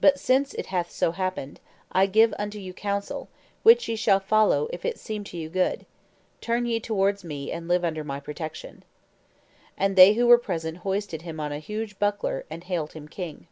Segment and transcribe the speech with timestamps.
[0.00, 1.60] But since it hath so happened,
[1.92, 3.28] I give unto you counsel,
[3.62, 5.84] which ye shall follow if it seem to you good;
[6.40, 8.84] turn ye towards me, and live under my protection."
[9.76, 13.48] And they who were present hoisted him on a huge buckler, and hailed him king.